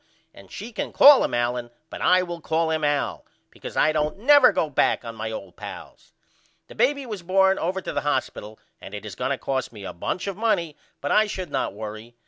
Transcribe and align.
And 0.33 0.49
she 0.51 0.71
can 0.71 0.91
call 0.93 1.23
him 1.23 1.35
Allen 1.35 1.69
but 1.91 2.01
I 2.01 2.23
will 2.23 2.41
call 2.41 2.71
him 2.71 2.83
Al 2.83 3.23
because 3.51 3.77
I 3.77 3.91
don't 3.91 4.17
never 4.17 4.51
go 4.51 4.67
back 4.67 5.05
on 5.05 5.13
my 5.13 5.29
old 5.29 5.55
pals. 5.57 6.11
The 6.69 6.73
baby 6.73 7.05
was 7.05 7.21
born 7.21 7.59
over 7.59 7.81
to 7.81 7.93
the 7.93 8.01
hospital 8.01 8.57
and 8.81 8.95
it 8.95 9.05
is 9.05 9.13
going 9.13 9.29
to 9.29 9.37
cost 9.37 9.71
me 9.71 9.83
a 9.85 9.93
bunch 9.93 10.25
of 10.25 10.35
money 10.35 10.75
but 11.01 11.11
I 11.11 11.27
should 11.27 11.51
not 11.51 11.73
worry. 11.75 12.15